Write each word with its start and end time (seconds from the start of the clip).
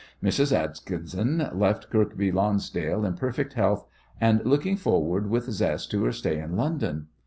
Mrs. 0.23 0.51
Atkinson 0.51 1.47
left 1.53 1.91
Kirkby 1.91 2.31
Lonsdale 2.31 3.05
in 3.05 3.13
perfect 3.13 3.53
health, 3.53 3.85
and 4.19 4.43
looking 4.43 4.75
forward 4.75 5.29
with 5.29 5.43
zest 5.51 5.91
to 5.91 6.05
her 6.05 6.11
stay 6.11 6.39
in 6.39 6.57
London. 6.57 7.09